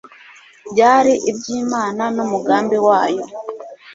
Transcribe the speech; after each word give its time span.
byari 0.71 1.13
iby 1.29 1.45
Imana 1.61 2.03
n'umugambi 2.15 2.77
wayo 2.87 3.23